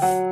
[0.00, 0.29] Bye.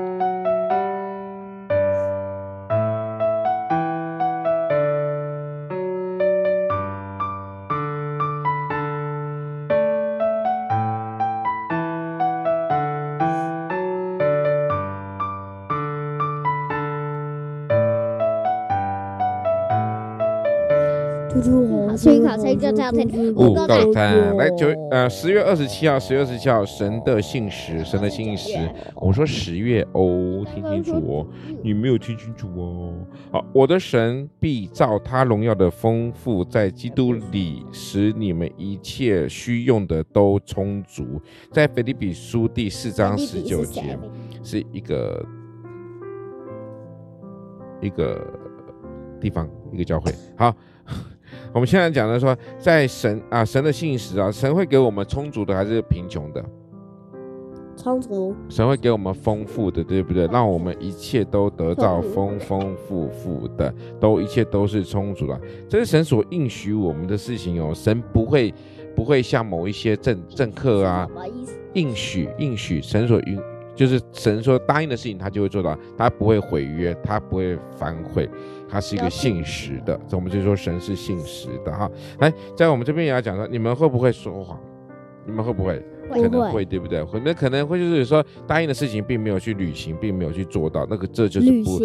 [21.97, 23.35] 请考生就这样听。
[23.35, 28.57] 五个三，来九呃十月二十七号，十月二十七号，神的信实，神的信实。
[28.95, 31.27] 我说十月哦，听清楚哦，
[31.63, 32.95] 你没有听清楚哦。
[33.33, 41.21] 好，我的神必照他荣耀的丰富，在基督里使你们一切需用的都充足。
[41.53, 43.99] 在腓立比书第四章十九节，
[44.43, 45.27] 是一个
[47.81, 48.25] 一个
[49.21, 50.13] 地方，一个教会。
[50.37, 50.55] 好。
[51.53, 56.45] 我们现在讲的说，在神啊，神的信实啊，神会给我们充足的还是贫穷的？
[57.77, 58.35] 充足。
[58.49, 60.27] 神会给我们丰富的，对不对？
[60.27, 65.41] 让我们一切都得到丰丰富富的，都一切都是充足的。
[65.69, 67.73] 这是神所应许我们的事情哦。
[67.73, 68.53] 神不会
[68.97, 71.09] 不会像某一些政政客啊，
[71.75, 73.41] 应许应许神所应。
[73.79, 78.29] 就是神说答应的事情，他就会做到，他不会毁约，他不会反悔，
[78.69, 79.95] 他是一个信实的。
[80.09, 81.89] 所以我们就说神是信实的哈。
[82.19, 84.59] 来，在我们这边也要讲说，你们会不会说谎？
[85.25, 85.81] 你们会不会？
[86.11, 87.05] 可能会，对不对？
[87.05, 91.79] 可能可能会就是说答应的事情并没有去履行，并没有去做到，那个这就是不。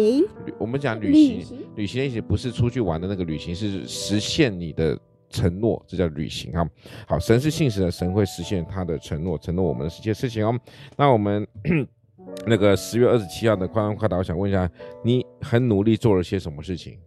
[0.58, 4.98] 我们讲旅行，旅行的意思不是出去玩的那个旅行，是实现你的。
[5.34, 6.64] 承诺，这叫履行啊。
[7.08, 10.58] 好，神是信实的，神会实现他的承诺，承诺我们的这些事情哦。
[10.96, 11.46] 那我们
[12.46, 14.70] 那个十月二十七号的快问快答，我想问一下，
[15.02, 16.98] 你很努力做了些什么事情？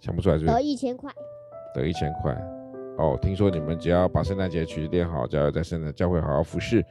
[0.00, 0.54] 想不出来是不是？
[0.56, 1.12] 得一千块。
[1.74, 2.32] 得一千块。
[2.98, 6.84] 哦，听说你们只要把圣诞节曲子练好，只要在圣诞教会好好服侍，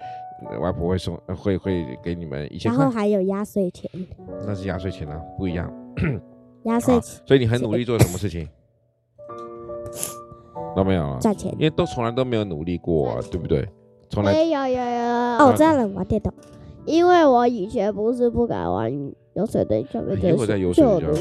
[0.62, 2.82] 外婆会送，会会给你们一千块。
[2.82, 3.90] 然后还有压岁钱。
[4.46, 5.70] 那是压岁钱啊，不一样。
[6.68, 8.48] 压岁钱，所以你很努力做什么事情？
[10.76, 13.68] 都没有啊，赚钱，因为都从来都没有努力过啊，对不对？
[14.10, 15.02] 从来没有有有。
[15.40, 16.32] 哦，我知道了，玩电动，
[16.86, 18.92] 因为我以前不是不敢玩
[19.34, 21.12] 游水的，准备就在游水的，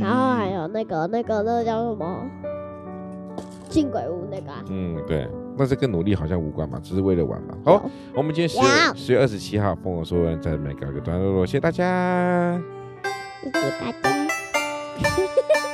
[0.00, 2.18] 然后还有那个那个那个叫什么？
[3.68, 5.26] 进鬼屋那个，嗯，对，
[5.56, 7.56] 那是跟努力好像无关嘛，只是为了玩嘛。
[7.64, 7.82] 好，
[8.14, 8.64] 我们今天十月
[8.94, 12.60] 十月二十七号，丰禾硕恩在每个段落，谢谢大家。
[13.42, 14.31] 谢谢大家。
[15.00, 15.71] 嘿嘿嘿